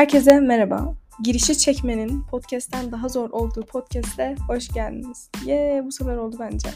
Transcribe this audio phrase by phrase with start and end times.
[0.00, 0.94] Herkese merhaba.
[1.22, 5.30] Girişi çekmenin podcast'ten daha zor olduğu podcast'e hoş geldiniz.
[5.44, 6.68] Ye bu sefer oldu bence.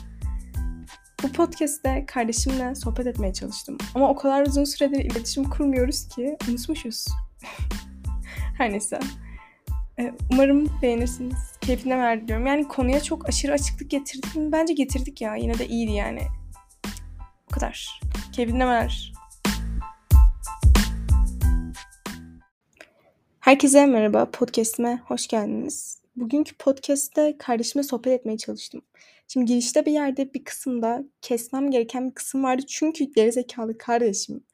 [1.23, 3.79] Bu podcast'te kardeşimle sohbet etmeye çalıştım.
[3.95, 7.07] Ama o kadar uzun süredir iletişim kurmuyoruz ki unutmuşuz.
[8.59, 8.99] Her neyse.
[9.99, 11.53] Ee, umarım beğenirsiniz.
[11.61, 12.47] Keyfine ver diyorum.
[12.47, 14.31] Yani konuya çok aşırı açıklık getirdik?
[14.37, 15.37] Bence getirdik ya.
[15.37, 16.23] Yine de iyiydi yani.
[17.51, 18.01] Bu kadar.
[18.33, 19.13] Keyfine ver.
[23.45, 26.03] Herkese merhaba, podcast'ime hoş geldiniz.
[26.17, 28.83] Bugünkü podcast'te kardeşimle sohbet etmeye çalıştım.
[29.29, 32.63] Şimdi girişte bir yerde bir kısımda kesmem gereken bir kısım vardı.
[32.69, 34.45] Çünkü gerizekalı kardeşim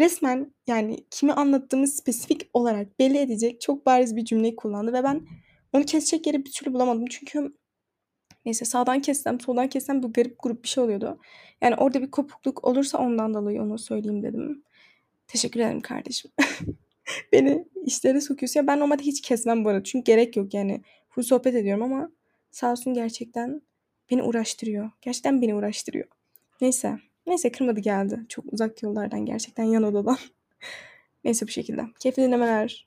[0.00, 5.26] resmen yani kimi anlattığımı spesifik olarak belli edecek çok bariz bir cümleyi kullandı ve ben
[5.72, 7.06] onu kesecek yeri bir türlü bulamadım.
[7.06, 7.56] Çünkü
[8.44, 11.18] neyse sağdan kessem soldan kessem bu garip grup bir şey oluyordu.
[11.60, 14.64] Yani orada bir kopukluk olursa ondan dolayı onu söyleyeyim dedim.
[15.26, 16.30] Teşekkür ederim kardeşim.
[17.32, 18.60] Beni işlere sokuyorsun.
[18.60, 19.84] Ya ben normalde hiç kesmem bu arada.
[19.84, 20.82] Çünkü gerek yok yani.
[21.10, 22.10] Full sohbet ediyorum ama
[22.50, 23.62] sağ olsun gerçekten
[24.10, 24.90] beni uğraştırıyor.
[25.00, 26.08] Gerçekten beni uğraştırıyor.
[26.60, 26.98] Neyse.
[27.26, 28.20] Neyse kırmadı geldi.
[28.28, 30.16] Çok uzak yollardan gerçekten yan odadan.
[31.24, 31.82] Neyse bu şekilde.
[32.00, 32.86] Keyifli dinlemeler.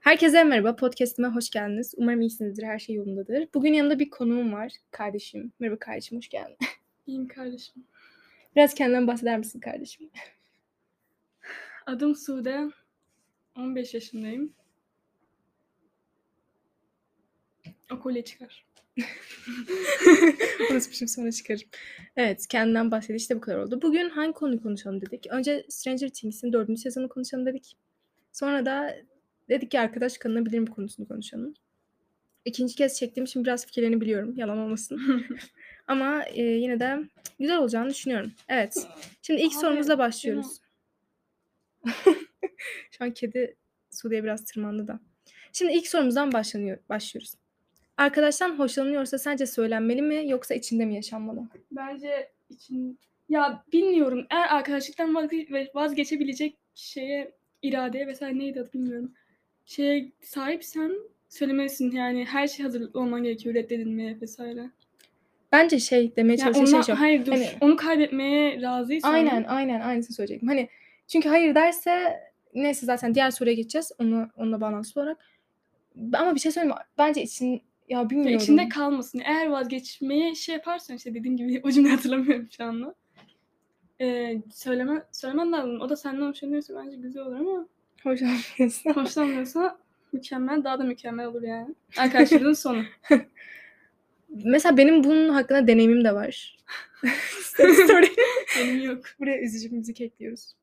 [0.00, 0.76] Herkese merhaba.
[0.76, 1.94] Podcast'ime hoş geldiniz.
[1.96, 2.62] Umarım iyisinizdir.
[2.62, 3.48] Her şey yolundadır.
[3.54, 4.72] Bugün yanımda bir konuğum var.
[4.90, 5.52] Kardeşim.
[5.60, 6.18] Merhaba kardeşim.
[6.18, 6.56] Hoş geldin.
[7.06, 7.84] İyiyim kardeşim.
[8.56, 10.10] Biraz kendinden bahseder misin kardeşim?
[11.86, 12.68] Adım Sude.
[13.58, 14.52] 15 yaşındayım.
[17.92, 18.66] O kolye çıkar.
[20.70, 21.68] Unutmuşum sonra çıkarım.
[22.16, 23.82] Evet kendinden bahsedi işte bu kadar oldu.
[23.82, 25.26] Bugün hangi konuyu konuşalım dedik.
[25.30, 27.76] Önce Stranger Things'in dördüncü sezonu konuşalım dedik.
[28.32, 28.96] Sonra da
[29.48, 31.54] dedik ki arkadaş kanına mi konusunu konuşalım.
[32.44, 34.34] İkinci kez çektiğim için biraz fikirlerini biliyorum.
[34.36, 35.26] Yalan olmasın.
[35.86, 36.98] Ama e, yine de
[37.38, 38.32] güzel olacağını düşünüyorum.
[38.48, 38.86] Evet.
[39.22, 40.60] Şimdi ilk Abi, sorumuzla başlıyoruz.
[42.90, 43.56] Şu an kedi
[43.90, 45.00] Sude'ye biraz tırmandı da.
[45.52, 47.34] Şimdi ilk sorumuzdan başlanıyor, başlıyoruz.
[47.96, 51.48] Arkadaştan hoşlanıyorsa sence söylenmeli mi yoksa içinde mi yaşanmalı?
[51.70, 54.26] Bence için ya bilmiyorum.
[54.30, 57.32] Eğer arkadaşlıktan vazge- vazgeçebilecek şeye
[57.62, 59.12] iradeye vesaire neydi adı bilmiyorum.
[59.66, 60.92] Şeye sahipsen
[61.28, 64.70] söylemelisin yani her şey hazır olman gerekiyor reddedilmeye vesaire.
[65.52, 67.00] Bence şey demeye Yani şey şu.
[67.00, 67.32] hayır dur.
[67.32, 70.48] Hani, Onu kaybetmeye razıysan aynen aynen aynısını söyleyecektim.
[70.48, 70.68] Hani
[71.08, 72.20] çünkü hayır derse
[72.54, 73.92] neyse zaten diğer soruya geçeceğiz.
[73.98, 75.18] Onu onunla bağlantılı olarak.
[76.12, 76.82] Ama bir şey söyleyeyim mi?
[76.98, 78.36] Bence için ya bilmiyorum.
[78.36, 79.18] içinde kalmasın.
[79.24, 82.94] Eğer vazgeçmeye şey yaparsan işte dediğim gibi o cümleyi hatırlamıyorum şu anda.
[84.00, 85.80] Ee, söyleme, söylemen lazım.
[85.80, 87.66] O da senden hoşlanıyorsa bence güzel olur ama
[88.02, 88.90] Hoşlanmıyorsa.
[88.94, 89.78] hoşlanmıyorsa
[90.12, 90.64] mükemmel.
[90.64, 91.74] Daha da mükemmel olur yani.
[91.98, 92.82] Arkadaşlığın sonu.
[94.28, 96.58] Mesela benim bunun hakkında deneyimim de var.
[98.58, 99.04] Benim yok.
[99.20, 100.54] Buraya üzücü müzik ekliyoruz.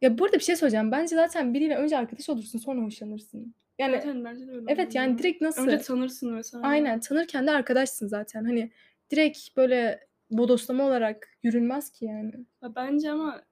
[0.00, 0.92] Ya burada bir şey söyleyeceğim.
[0.92, 3.54] Bence zaten biriyle önce arkadaş olursun sonra hoşlanırsın.
[3.78, 4.64] Yani Zaten bence de öyle.
[4.68, 5.62] evet yani direkt nasıl?
[5.62, 6.66] Önce tanırsın mesela.
[6.66, 8.44] Aynen tanırken de arkadaşsın zaten.
[8.44, 8.70] Hani
[9.10, 10.00] direkt böyle
[10.30, 12.32] bodoslama olarak yürünmez ki yani.
[12.62, 13.42] Ya bence ama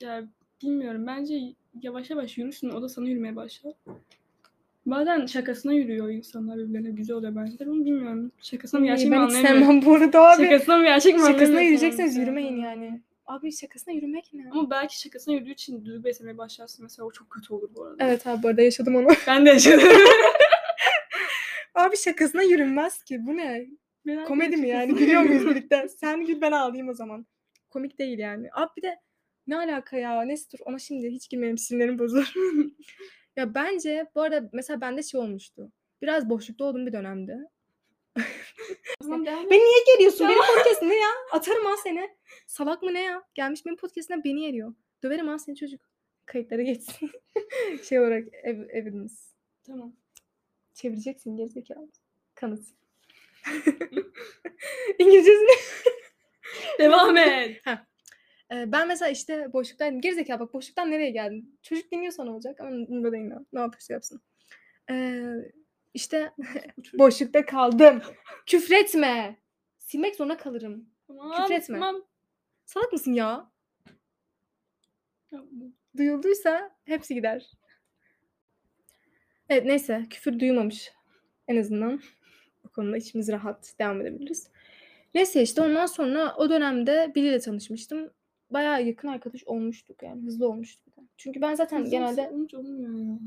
[0.00, 0.24] ya
[0.62, 1.06] bilmiyorum.
[1.06, 1.40] Bence
[1.82, 2.70] yavaş yavaş yürürsün.
[2.70, 3.72] O da sana yürümeye başlar.
[4.86, 6.90] Bazen şakasına yürüyor insanlar birbirlerine.
[6.90, 7.66] Güzel oluyor bence.
[7.66, 8.32] Bunu bilmiyorum.
[8.42, 9.60] Şakasına mı gerçek mi ben anlayamıyorum.
[9.60, 10.44] sevmem bu arada abi.
[10.44, 13.00] Şakasına mı gerçek mi Şakasına yürüyecekseniz yürümeyin yani.
[13.30, 14.50] Abi şakasına yürümek ne?
[14.50, 16.82] Ama belki şakasına yürüdüğü için duygu beslemeye başlarsın.
[16.82, 18.04] Mesela o çok kötü olur bu arada.
[18.04, 19.06] Evet abi bu arada yaşadım onu.
[19.26, 19.88] Ben de yaşadım.
[21.74, 23.26] abi şakasına yürünmez ki.
[23.26, 23.66] Bu ne?
[24.04, 24.94] Merak Komedi mi yani?
[24.94, 25.88] Gülüyor muyuz birlikte?
[25.88, 27.26] Sen gül ben ağlayayım o zaman.
[27.70, 28.48] Komik değil yani.
[28.52, 29.00] Abi bir de
[29.46, 30.22] ne alaka ya?
[30.22, 32.32] Neyse dur ona şimdi hiç girmeyelim sinirlerim bozulur.
[33.36, 35.72] ya bence bu arada mesela bende şey olmuştu.
[36.02, 37.36] Biraz boşlukta olduğum bir dönemde.
[39.02, 39.26] Tamam.
[39.26, 40.28] Beni niye geliyorsun?
[40.28, 41.08] Benim podcast'im ne ya?
[41.32, 42.10] Atarım ha seni.
[42.50, 43.22] Salak mı ne ya?
[43.34, 44.74] Gelmiş benim podcast'imden beni yeriyor.
[45.02, 45.80] Döverim ha seni çocuk.
[46.26, 47.10] Kayıtlara geçsin.
[47.88, 49.14] şey olarak ev, evidence.
[49.66, 49.96] Tamam.
[50.74, 51.88] Çevireceksin gerizekalı.
[52.34, 52.64] Kanıt.
[54.98, 55.50] İngilizcesini.
[56.78, 57.62] Devam et.
[58.52, 60.00] Ee, ben mesela işte boşluktaydım.
[60.00, 61.58] Gerizekalı bak boşluktan nereye geldin?
[61.62, 62.60] Çocuk dinliyorsa ne olacak?
[62.60, 64.22] Ama bunda değil ne, ne yaparsa yapsın.
[64.90, 65.34] Ee,
[65.94, 66.32] işte
[66.92, 68.02] boşlukta kaldım.
[68.46, 69.36] Küfretme.
[69.78, 70.90] Silmek zorunda kalırım.
[71.06, 71.46] Tamam.
[71.46, 71.78] Küfretme.
[71.78, 72.09] Tamam.
[72.70, 73.50] Salak mısın ya?
[75.96, 77.50] Duyulduysa hepsi gider.
[79.48, 80.92] Evet neyse küfür duymamış.
[81.48, 82.00] En azından
[82.66, 84.50] o konuda içimiz rahat devam edebiliriz.
[85.14, 88.10] Neyse işte ondan sonra o dönemde biriyle tanışmıştım.
[88.50, 90.86] Bayağı yakın arkadaş olmuştuk yani hızlı olmuştuk.
[90.86, 91.06] bir de.
[91.16, 93.18] Çünkü ben zaten Hızlı genelde olunca olmuyor ya.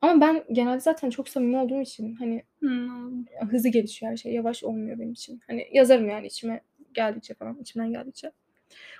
[0.00, 3.24] ama ben genelde zaten çok samimi olduğum için hani Hmm.
[3.50, 4.32] hızlı gelişiyor her şey.
[4.32, 5.40] Yavaş olmuyor benim için.
[5.46, 6.60] Hani yazarım yani içime
[6.94, 7.58] geldikçe falan.
[7.60, 8.32] içimden geldikçe.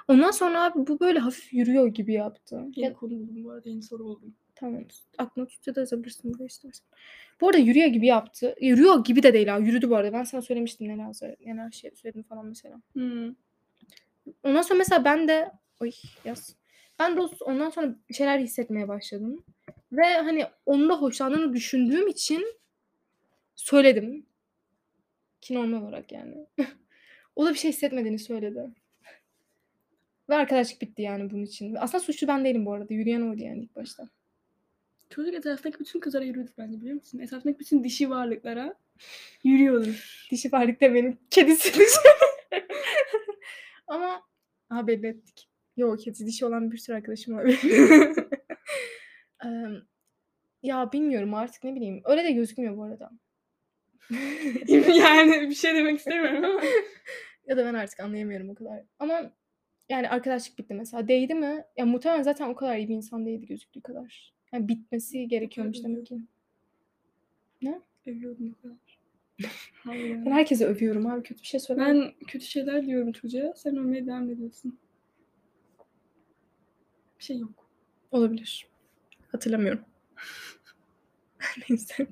[0.09, 2.57] Ondan sonra abi bu böyle hafif yürüyor gibi yaptı.
[2.77, 3.69] Yeni Ya, konu buldum bu arada.
[3.69, 4.35] Yeni soru buldum.
[4.55, 4.85] Tamam.
[5.19, 6.87] Aklına tutsa da yazabilirsin buraya istersen.
[7.41, 8.55] Bu arada yürüyor gibi yaptı.
[8.61, 9.59] Yürüyor gibi de değil ha.
[9.59, 10.13] Yürüdü bu arada.
[10.13, 12.81] Ben sana söylemiştim neler, söyle- neler şey söyledim falan mesela.
[12.93, 13.35] Hmm.
[14.43, 15.91] Ondan sonra mesela ben de oy
[16.25, 16.57] yaz.
[16.99, 19.45] Ben de ondan sonra şeyler hissetmeye başladım.
[19.93, 22.45] Ve hani onun da hoşlandığını düşündüğüm için
[23.57, 24.27] söyledim.
[25.41, 26.47] Ki normal olarak yani.
[27.37, 28.71] o da bir şey hissetmediğini söyledi.
[30.31, 31.75] Ve arkadaşlık bitti yani bunun için.
[31.75, 32.95] Aslında suçlu ben değilim bu arada.
[32.95, 34.09] Yürüyen oydu yani ilk başta.
[35.11, 37.19] Çocuk etrafındaki bütün kızlara yürüdü bence biliyor musun?
[37.19, 38.75] Etrafındaki bütün dişi varlıklara
[39.45, 40.27] yürüyordur.
[40.31, 41.73] Dişi varlık da benim kedisi.
[43.87, 44.23] Ama
[44.71, 45.49] aha belli ettik.
[45.77, 47.45] Yok kedi dişi olan bir sürü arkadaşım var.
[49.45, 49.83] Em,
[50.63, 52.03] ya bilmiyorum artık ne bileyim.
[52.05, 53.11] Öyle de gözükmüyor bu arada.
[54.69, 56.61] yani bir şey demek istemiyorum ama.
[57.47, 58.83] ya da ben artık anlayamıyorum o kadar.
[58.99, 59.33] Ama
[59.91, 61.09] yani arkadaşlık bitti mesela.
[61.09, 61.65] Değdi mi?
[61.77, 64.33] Ya muhtemelen zaten o kadar iyi bir insan değildi gözüktüğü kadar.
[64.53, 66.21] Yani bitmesi gerekiyormuş demek ki.
[68.07, 68.77] Övüyordum o kadar.
[69.85, 70.27] Hayır.
[70.27, 72.01] Ben herkese övüyorum abi kötü bir şey söylemem.
[72.01, 73.55] Ben kötü şeyler diyorum çocuğa.
[73.57, 74.79] Sen övmeye devam ediyorsun.
[77.19, 77.71] Bir şey yok.
[78.11, 78.67] Olabilir.
[79.33, 79.85] Hatırlamıyorum.
[81.71, 82.07] Neyse.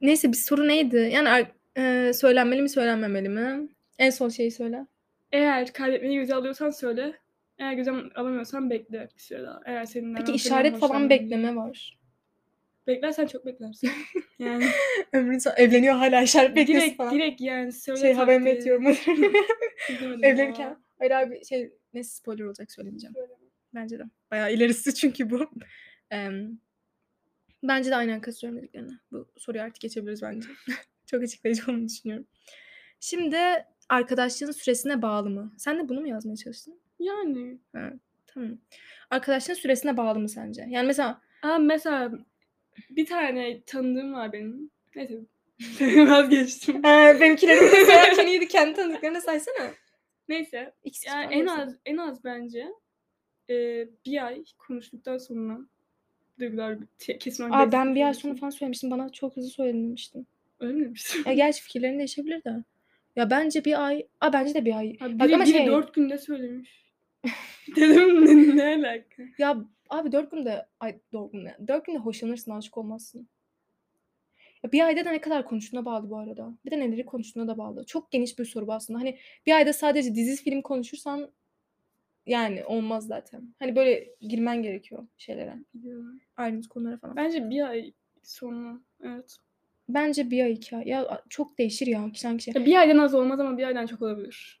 [0.00, 1.10] Neyse bir soru neydi?
[1.12, 1.46] Yani
[1.76, 3.68] e, söylenmeli mi söylenmemeli mi?
[3.98, 4.86] En son şeyi söyle.
[5.32, 7.18] Eğer kaybetmeyi göze alıyorsan söyle.
[7.58, 9.60] Eğer göze alamıyorsan bekle bir süre daha.
[9.64, 11.98] Eğer senin Peki işaret falan bekleme var.
[12.86, 13.90] Beklersen çok beklersin.
[14.38, 14.64] Yani
[15.12, 17.14] Ömrün son evleniyor hala işaret bekliyorsun direkt falan.
[17.14, 18.00] direkt yani söyle.
[18.00, 18.86] şey haber ediyorum.
[19.90, 20.28] İzlemedim ya.
[20.28, 20.76] Evlenirken.
[20.98, 23.14] Hayır abi şey neyse spoiler olacak söylemeyeceğim.
[23.74, 24.02] Bence de.
[24.30, 25.50] Bayağı ilerisi çünkü bu.
[26.10, 26.58] Em,
[27.62, 28.92] bence de aynen katılıyorum dediklerine.
[29.12, 30.48] Bu soruyu artık geçebiliriz bence.
[31.06, 32.26] Çok açıklayıcı olduğunu düşünüyorum.
[33.00, 33.36] Şimdi
[33.88, 35.52] arkadaşlığın süresine bağlı mı?
[35.58, 36.78] Sen de bunu mu yazmaya çalıştın?
[36.98, 37.58] Yani.
[38.26, 38.58] Tamam.
[39.10, 40.66] Arkadaşlığın süresine bağlı mı sence?
[40.68, 42.12] Yani mesela Aa, mesela
[42.90, 44.70] bir tane tanıdığım var benim.
[44.96, 45.20] Neyse.
[46.10, 46.82] Vazgeçtim.
[46.82, 48.48] benimkileri de sayarken iyiydi.
[48.48, 49.70] Kendi tanıdıklarını saysana.
[50.28, 50.72] Neyse.
[50.84, 52.68] İkisi Yani en az en az bence
[53.50, 53.54] e,
[54.06, 55.58] bir ay konuştuktan sonra
[56.38, 58.90] duygular kesin Aa, ben bir ay sonra falan söylemiştim.
[58.90, 60.26] Bana çok hızlı söylemiştin.
[60.60, 61.22] Öyle mi demiştim?
[61.26, 62.64] Ya gerçi fikirlerin değişebilir de.
[63.16, 64.06] Ya bence bir ay.
[64.20, 64.96] Aa bence de bir ay.
[65.00, 66.86] Abi Bak biri, ama biri şey- dört günde söylemiş.
[67.76, 69.22] Dedim ne, ne alaka?
[69.38, 73.28] Ya abi dört günde ay dört günde dört günde hoşlanırsın aşık olmazsın.
[74.62, 76.54] Ya bir ayda da ne kadar konuştuğuna bağlı bu arada.
[76.64, 77.86] Bir de neleri konuştuğuna da bağlı.
[77.86, 78.98] Çok geniş bir soru bu aslında.
[78.98, 81.30] Hani bir ayda sadece dizi film konuşursan
[82.26, 83.54] yani olmaz zaten.
[83.58, 85.54] Hani böyle girmen gerekiyor şeylere.
[85.74, 86.20] Biliyorum.
[86.36, 87.16] Ayrıntı konulara falan.
[87.16, 87.92] Bence bir ay
[88.22, 88.80] sonra.
[89.02, 89.36] Evet.
[89.88, 90.88] Bence bir ay iki ay.
[90.88, 92.58] Ya çok değişir ya kişiden kişiye.
[92.58, 94.60] Ya bir aydan az olmaz ama bir aydan çok olabilir.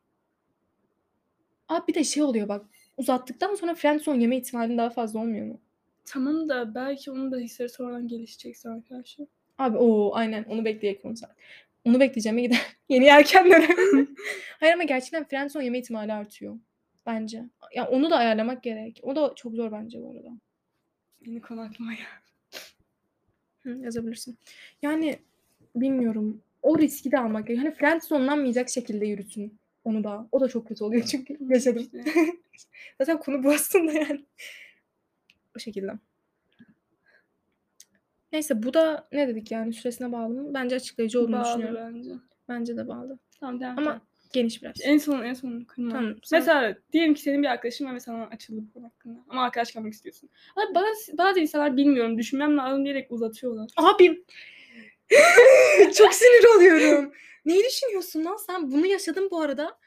[1.68, 2.66] Abi bir de şey oluyor bak.
[2.96, 5.60] Uzattıktan sonra friendzone yeme ihtimalin daha fazla olmuyor mu?
[6.04, 9.26] Tamam da belki onun da hisleri sonradan gelişecekse arkadaşlar.
[9.58, 11.36] Abi o aynen onu bekleyerek onu saat.
[11.84, 12.60] Onu bekleyeceğime gider.
[12.88, 14.06] Yeni erken dönem.
[14.60, 16.58] Hayır ama gerçekten friendzone yeme ihtimali artıyor.
[17.06, 17.44] Bence.
[17.74, 19.00] Ya onu da ayarlamak gerek.
[19.02, 20.28] O da çok zor bence bu arada.
[21.26, 22.25] Yeni konu aklıma geldi.
[23.66, 24.38] Hı, yazabilirsin.
[24.82, 25.18] Yani
[25.76, 26.42] bilmiyorum.
[26.62, 27.66] O riski de almak gerekiyor.
[27.66, 30.28] Hani friendzone'lanmayacak şekilde yürütün onu da.
[30.32, 31.86] O da çok kötü oluyor çünkü yaşadım.
[32.98, 34.24] Zaten konu bu aslında yani.
[35.56, 35.92] O şekilde.
[38.32, 40.54] Neyse bu da ne dedik yani süresine bağlı mı?
[40.54, 41.94] Bence açıklayıcı olduğunu Bağlı düşünüyorum.
[41.94, 42.10] bence.
[42.48, 43.18] Bence de bağlı.
[43.40, 44.00] Tamam devam Ama
[44.32, 44.76] geniş biraz.
[44.84, 45.90] en son en son kırma.
[45.90, 49.18] Tamam, sen- Mesela diyelim ki senin bir arkadaşın var ve sana açıldı bu konu hakkında.
[49.28, 50.30] Ama arkadaş kalmak istiyorsun.
[50.56, 53.70] Ama bazı, bazı insanlar bilmiyorum düşünmem lazım diyerek uzatıyorlar.
[53.76, 54.24] Abim.
[55.94, 57.12] Çok sinir oluyorum.
[57.44, 58.70] Neyi düşünüyorsun lan sen?
[58.70, 59.78] Bunu yaşadın bu arada.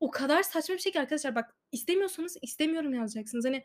[0.00, 3.44] O kadar saçma bir şey ki arkadaşlar bak istemiyorsanız istemiyorum yazacaksınız.
[3.44, 3.64] Hani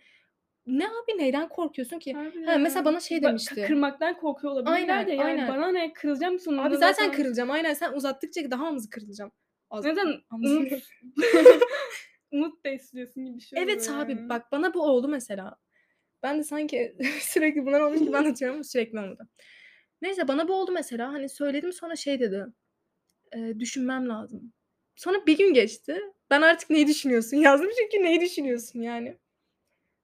[0.67, 2.13] ne abi neyden korkuyorsun ki?
[2.45, 3.65] Ha, mesela bana şey demişti.
[3.67, 5.47] Kırmaktan korkuyor olabilirler Aynen, de yani aynen.
[5.47, 7.51] bana ne kırılacağım sonunda Abi zaten kırılacağım.
[7.51, 9.31] Aynen sen uzattıkça daha hızlı kırılacağım.
[9.69, 10.71] Az- Neden umut,
[12.31, 14.29] umut besliyorsun gibi bir şey oluyor Evet abi yani.
[14.29, 15.55] bak bana bu oldu mesela.
[16.23, 19.27] Ben de sanki sürekli bunlar olmuş gibi anlatıyorum ama sürekli olmadı.
[20.01, 21.13] Neyse bana bu oldu mesela.
[21.13, 22.45] Hani söyledim sonra şey dedi.
[23.35, 24.53] "E, düşünmem lazım.
[24.95, 26.01] Sonra bir gün geçti.
[26.29, 29.17] Ben artık neyi düşünüyorsun yazdım çünkü neyi düşünüyorsun yani.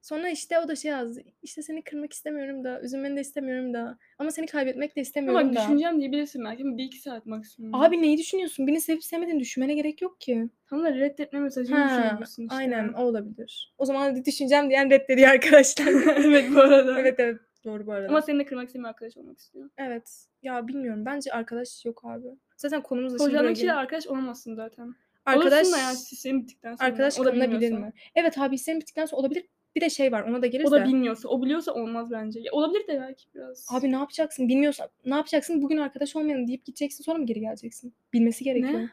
[0.06, 1.20] Sonra işte o da şey yazdı.
[1.42, 3.98] İşte seni kırmak istemiyorum da, üzülmeni de istemiyorum da.
[4.18, 5.60] Ama seni kaybetmek de istemiyorum Ama da.
[5.60, 7.74] düşüneceğim diyebilirsin belki bir iki saat maksimum.
[7.74, 8.66] Abi neyi düşünüyorsun?
[8.66, 10.48] Birini sevip sevmediğini düşünmene gerek yok ki.
[10.70, 12.54] Tam da reddetme mesajını Ha, düşünebilirsin işte.
[12.56, 13.74] aynen o olabilir.
[13.78, 15.86] O zaman hadi düşüneceğim diyen reddediyor arkadaşlar.
[16.16, 17.00] evet bu arada.
[17.00, 18.08] evet evet doğru bu arada.
[18.08, 19.70] Ama seni de kırmak istemiyor arkadaş olmak istiyor.
[19.78, 20.26] Evet.
[20.42, 21.04] Ya bilmiyorum.
[21.06, 22.26] Bence arkadaş yok abi.
[22.56, 23.82] Zaten konumuz da şimdi buraya Hocanın kişiyle geliyor.
[23.82, 24.94] arkadaş olamazsın zaten.
[25.26, 26.88] Arkadaş, Olursun da yani sistemi bittikten sonra.
[26.88, 27.86] arkadaş O da kalınabilir bilmiyorsa.
[27.86, 27.92] mi?
[28.14, 29.44] Evet abi senin bittikten sonra olabilir.
[29.76, 31.28] Bir de şey var ona da geliriz O da bilmiyorsa.
[31.28, 32.40] O biliyorsa olmaz bence.
[32.40, 33.66] Ya, olabilir de belki biraz.
[33.70, 34.48] Abi ne yapacaksın?
[34.48, 35.62] Bilmiyorsan ne yapacaksın?
[35.62, 37.94] Bugün arkadaş olmayan deyip gideceksin sonra mı geri geleceksin?
[38.12, 38.80] Bilmesi gerekiyor.
[38.80, 38.90] Ne?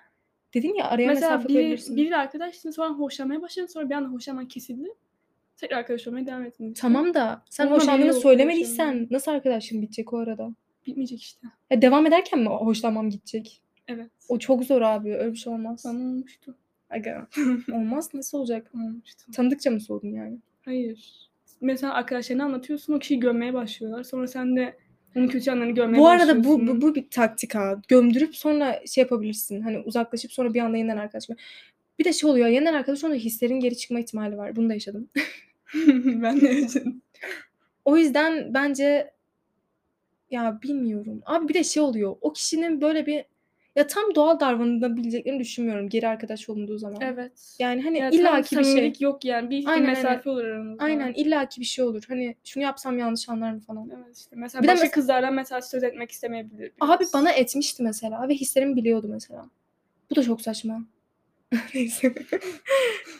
[0.54, 1.98] Dedin ya araya Mesela mesafe biri, koyabilirsin.
[1.98, 4.90] biriyle arkadaşsın sonra hoşlanmaya başladın sonra bir anda hoşlanman kesildi.
[5.58, 6.80] Tekrar arkadaş olmaya devam ettiniz.
[6.80, 10.56] Tamam da sen Onunla hoşlandığını söylemediysen nasıl arkadaşlığın bitecek o arada?
[10.86, 11.48] Bitmeyecek işte.
[11.72, 13.62] Ya devam ederken mi hoşlanmam gidecek?
[13.88, 14.12] Evet.
[14.30, 15.16] O çok zor abi.
[15.16, 15.84] Öyle bir şey olmaz.
[15.86, 16.56] Bana olmuştu.
[16.90, 17.28] Aga.
[17.74, 18.14] olmaz.
[18.14, 18.72] Nasıl olacak?
[18.76, 19.32] Olmuştu.
[19.32, 20.38] Tanıdıkça mı soğudun yani?
[20.66, 21.30] Hayır.
[21.62, 24.04] Mesela arkadaşlarına anlatıyorsun o kişiyi gömmeye başlıyorlar.
[24.04, 24.78] Sonra sen de
[25.16, 27.82] onun kötü yanlarını görmeye Bu arada bu, bu, bu bir taktik ha.
[27.88, 29.62] Gömdürüp sonra şey yapabilirsin.
[29.62, 31.30] Hani uzaklaşıp sonra bir anda yeniden arkadaş.
[32.00, 32.48] Bir de şey oluyor.
[32.48, 34.56] Yeniden arkadaş olunca hislerin geri çıkma ihtimali var.
[34.56, 35.10] Bunu da yaşadım.
[36.06, 37.02] ben de yaşadım.
[37.86, 39.12] O yüzden bence
[40.32, 41.22] ya bilmiyorum.
[41.26, 42.16] Abi bir de şey oluyor.
[42.22, 43.26] O kişinin böyle bir
[43.76, 47.02] ya tam doğal davranabileceklerini düşünmüyorum geri arkadaş olunduğu zaman.
[47.02, 47.56] Evet.
[47.60, 48.94] Yani hani Ya tam illaki bir şey.
[49.00, 49.50] yok yani.
[49.50, 50.84] Bir, Aynen, mesafe olur aranızda.
[50.84, 52.04] Aynen illaki bir şey olur.
[52.08, 53.90] Hani şunu yapsam yanlış anlar mı falan.
[53.98, 54.36] Evet işte.
[54.36, 56.72] Mesela Bir de başka mes- kızlarla mesela söz etmek istemeyebilir.
[56.80, 57.14] Abi biraz.
[57.14, 59.50] bana etmişti mesela ve hislerimi biliyordu mesela.
[60.12, 60.84] Bu da çok saçma.
[61.76, 62.14] Neyse.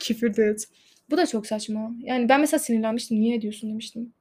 [0.00, 0.68] Küfür de et.
[1.10, 1.92] Bu da çok saçma.
[2.02, 3.20] Yani ben mesela sinirlenmiştim.
[3.20, 4.12] Niye ediyorsun demiştim.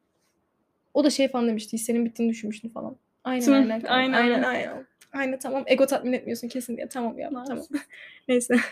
[0.94, 1.74] O da şey falan demişti.
[1.74, 2.96] Hislerin bittiğini düşünmüştüm falan.
[3.24, 3.82] Aynen aynen.
[3.88, 4.14] aynen.
[4.14, 4.88] Aynen aynen.
[5.14, 5.64] Aynen tamam.
[5.68, 6.90] Ego tatmin etmiyorsun kesin diye.
[6.90, 7.48] Tamam ya tamam.
[7.48, 7.82] Maalesef.
[8.28, 8.56] Neyse.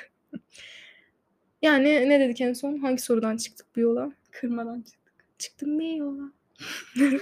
[1.62, 2.78] Yani ne dedik en son?
[2.78, 4.12] Hangi sorudan çıktık bu yola?
[4.32, 5.00] Kırmadan çık.
[5.38, 6.32] Çıktım mı yola?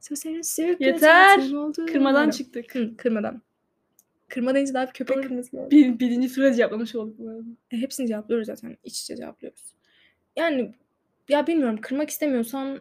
[0.00, 1.52] Sözlerin sürpriz Yeter.
[1.52, 1.86] oldu.
[1.86, 2.30] Kırmadan Aynen.
[2.30, 2.74] çıktık.
[2.74, 3.42] Hı, kırmadan.
[4.28, 5.22] Kırma deyince daha bir köpek Doğru.
[5.28, 5.70] kırması var.
[5.70, 7.42] Bir, birinci soru cevaplamış olduk bu arada.
[7.70, 8.76] E, hepsini cevaplıyoruz zaten.
[8.84, 9.74] İç içe cevaplıyoruz.
[10.36, 10.74] Yani
[11.28, 12.80] ya bilmiyorum kırmak istemiyorsan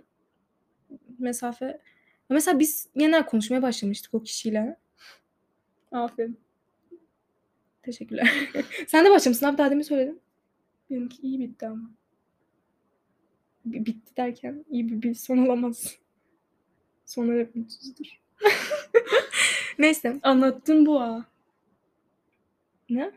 [1.20, 1.66] mesafe.
[1.66, 1.80] Ya
[2.30, 4.78] Mesela biz yeniden konuşmaya başlamıştık o kişiyle.
[5.92, 6.40] Aferin.
[7.84, 8.50] Teşekkürler.
[8.88, 10.22] Sen de başlamışsın abi daha demin söyledin.
[10.90, 11.92] Benimki iyi bitti ama.
[13.66, 15.96] B- bitti derken iyi bir, bir son olamaz.
[17.06, 18.06] Sonlar hep mutsuzdur.
[19.80, 20.20] Neyse.
[20.24, 21.26] Anlattın bu ha.
[22.90, 23.12] Ne?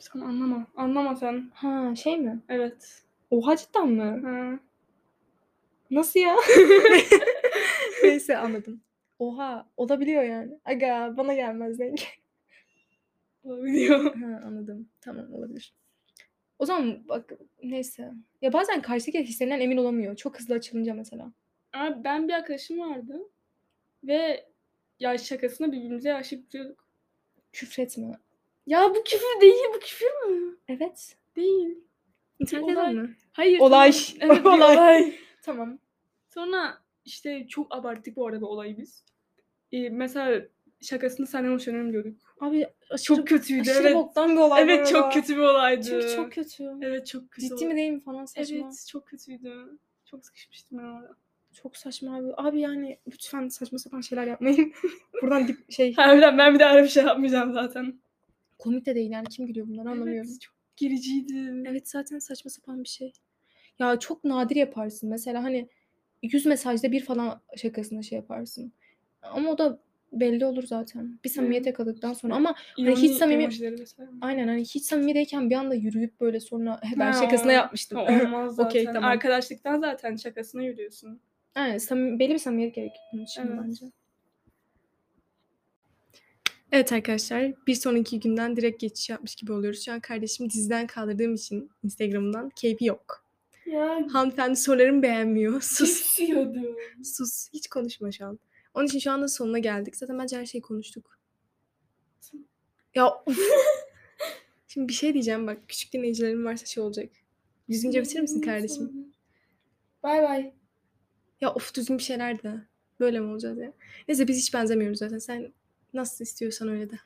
[0.00, 0.66] Sen anlama.
[0.76, 1.50] Anlama sen.
[1.54, 2.40] Ha şey mi?
[2.48, 3.02] Evet.
[3.30, 4.02] Oha cidden mi?
[4.28, 4.58] Ha.
[5.90, 6.36] Nasıl ya?
[8.02, 8.80] Neyse anladım.
[9.18, 10.58] Oha olabiliyor yani.
[10.64, 12.00] Aga bana gelmez denk.
[13.44, 14.14] Olabiliyor.
[14.14, 14.88] Ha, anladım.
[15.00, 15.74] Tamam olabilir.
[16.58, 17.32] O zaman bak
[17.62, 18.12] neyse.
[18.42, 20.16] Ya bazen karşıdaki hislerinden emin olamıyor.
[20.16, 21.32] Çok hızlı açılınca mesela.
[21.72, 23.22] Abi ben bir arkadaşım vardı.
[24.04, 24.44] Ve
[25.00, 26.84] ya şakasına birbirimize aşık diyorduk.
[27.52, 28.18] Küfretme.
[28.66, 29.64] Ya bu küfür değil.
[29.74, 30.56] Bu küfür mü?
[30.68, 31.16] Evet.
[31.36, 31.78] Değil.
[32.40, 33.16] İnternetten olay- mi?
[33.32, 33.60] Hayır.
[33.60, 33.92] Olay.
[34.20, 34.36] tamam.
[34.36, 34.76] Evet, bir Olay.
[34.76, 35.14] olay.
[35.42, 35.78] Tamam.
[36.28, 39.04] Sonra işte çok abarttık bu arada olayı biz.
[39.72, 40.42] Ee, mesela
[40.80, 42.36] şakasında senden hoşlanıyorum diyorduk.
[42.40, 43.94] Abi aşırı, Çok kötüydü aşırı evet.
[43.94, 44.62] boktan bir olay.
[44.62, 45.82] Evet çok kötü bir olaydı.
[45.86, 46.64] Çünkü çok kötü.
[46.82, 47.48] Evet çok kötü.
[47.48, 48.56] Ciddi mi değil mi falan saçma.
[48.56, 49.78] Evet çok kötüydü.
[50.04, 51.16] Çok sıkışmıştım ben orada.
[51.52, 52.28] Çok saçma abi.
[52.36, 54.72] Abi yani lütfen saçma sapan şeyler yapmayın.
[55.22, 58.00] Buradan dip şey Harbiden ben bir daha öyle bir şey yapmayacağım zaten.
[58.58, 60.30] komik de değil yani kim gülüyor bunları anlamıyorum.
[60.30, 61.62] Evet, çok gericiydi.
[61.66, 63.12] Evet zaten saçma sapan bir şey.
[63.78, 65.10] Ya çok nadir yaparsın.
[65.10, 65.68] Mesela hani
[66.22, 68.72] 100 mesajda bir falan şakasında şey yaparsın.
[69.22, 69.78] Ama o da
[70.12, 71.18] belli olur zaten.
[71.24, 71.66] Bir samimiyet Evet.
[71.66, 72.34] yakaladıktan sonra.
[72.34, 77.12] Ama İroni hiç samimi- aynen hani hiç samimiyeteyken bir anda yürüyüp böyle sonra "He, ben
[77.12, 77.98] Ha, şakasına yapmıştım.
[77.98, 78.68] o Olmaz zaten.
[78.70, 79.04] Okey, tamam.
[79.04, 81.20] Arkadaşlıktan zaten şakasına yürüyorsun.
[81.54, 83.58] Aynen samimi, belli bir samimiyet gerekiyor bunun için Evet.
[83.62, 83.86] bence.
[86.72, 89.84] Evet arkadaşlar bir sonraki günden direkt geçiş yapmış gibi oluyoruz.
[89.84, 93.24] Şu an kardeşimi diziden kaldırdığım için Instagram'dan keyfi yok.
[93.72, 95.60] Ya Hanımefendi sorularımı beğenmiyor.
[95.62, 96.02] Sus.
[96.16, 96.76] kesiyordu.
[97.04, 97.48] Sus.
[97.52, 98.38] Hiç konuşma şu an.
[98.74, 99.96] Onun için şu anda sonuna geldik.
[99.96, 101.18] Zaten bence her şeyi konuştuk.
[102.94, 103.10] Ya.
[104.68, 105.58] Şimdi bir şey diyeceğim bak.
[105.68, 107.08] Küçük dinleyicilerim varsa şey olacak.
[107.70, 109.12] Düzgünce bitirir misin kardeşim?
[110.02, 110.52] Bay bay.
[111.40, 112.54] Ya of düzgün bir şeyler de.
[113.00, 113.72] Böyle mi olacağız ya?
[114.08, 115.18] Neyse biz hiç benzemiyoruz zaten.
[115.18, 115.52] Sen
[115.94, 116.98] nasıl istiyorsan öyle de.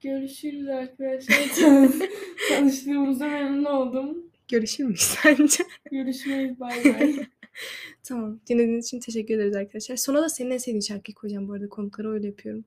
[0.00, 1.48] Görüşürüz arkadaşlar.
[1.60, 2.08] Tanı-
[2.48, 4.27] Tanıştığımıza memnun oldum.
[4.48, 5.64] Görüşür müyüz sence?
[5.90, 7.16] Görüşmeyiz bay bay.
[8.02, 8.40] tamam.
[8.48, 9.96] Dinlediğiniz için teşekkür ederiz arkadaşlar.
[9.96, 11.68] Sonra da senin en sevdiğin şarkıyı koyacağım bu arada.
[11.68, 12.64] Konuklara öyle yapıyorum.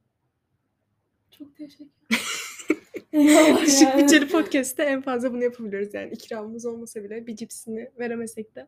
[1.38, 1.86] Çok teşekkür
[3.14, 4.04] yani.
[4.04, 6.14] bütçeli podcast'te en fazla bunu yapabiliyoruz yani.
[6.14, 8.68] ikramımız olmasa bile bir cipsini veremesek de.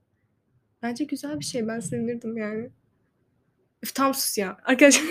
[0.82, 1.68] Bence güzel bir şey.
[1.68, 2.70] Ben sevinirdim yani.
[3.84, 4.58] Üf tam sus ya.
[4.64, 5.06] Arkadaşlar.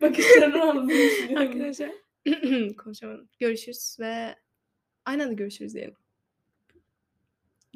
[0.00, 0.90] Bakışlarını aldım.
[1.36, 1.90] Arkadaşlar.
[2.76, 3.28] Konuşamadım.
[3.38, 4.34] Görüşürüz ve
[5.04, 6.03] aynı anda görüşürüz diyelim.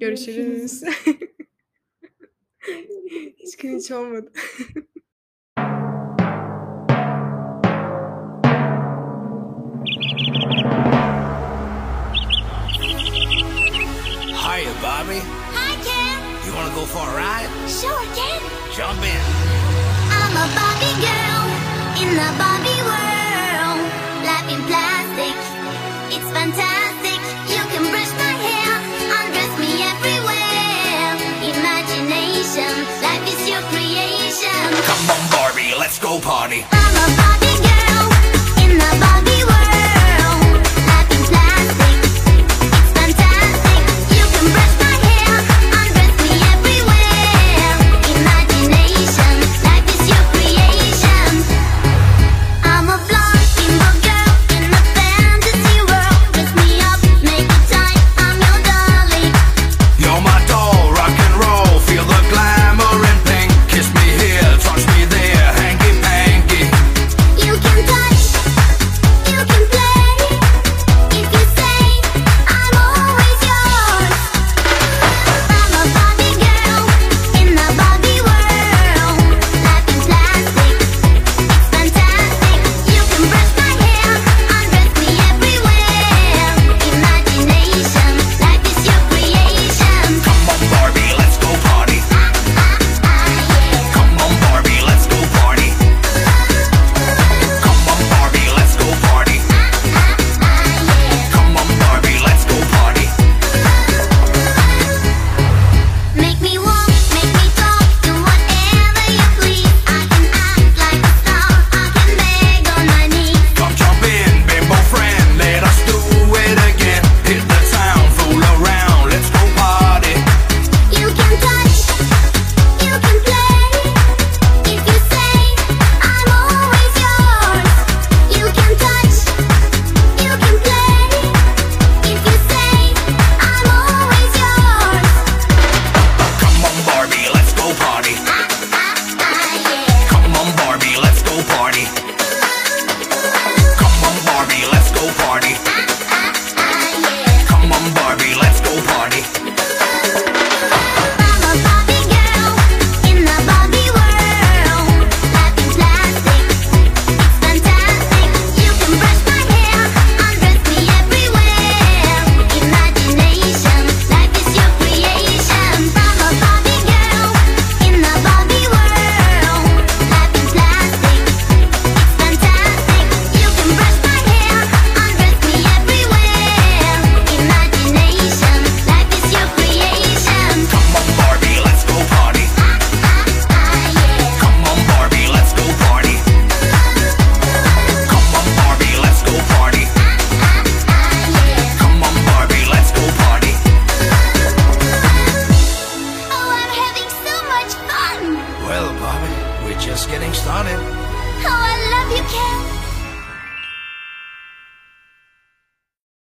[0.01, 0.83] Görüşürüz.
[3.39, 4.33] Hiç cringe olmadı.
[14.45, 15.21] Hiya, Bobby.
[15.55, 16.19] Hi, Ken.
[16.47, 17.51] You wanna go for a ride?
[17.69, 18.41] Sure, Ken.
[18.77, 19.23] Jump in.
[20.11, 21.45] I'm a Barbie girl
[22.03, 22.78] in the Barbie
[36.29, 37.38] party.